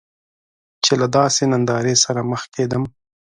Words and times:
چې 0.83 0.93
له 1.01 1.07
داسې 1.17 1.43
نندارې 1.51 1.95
سره 2.03 2.21
مخ 2.31 2.41
کیدم. 2.55 2.83